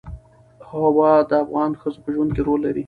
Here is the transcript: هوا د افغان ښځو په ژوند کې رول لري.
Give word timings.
هوا 0.69 1.11
د 1.29 1.31
افغان 1.43 1.71
ښځو 1.81 1.99
په 2.03 2.09
ژوند 2.15 2.31
کې 2.35 2.41
رول 2.47 2.59
لري. 2.67 2.79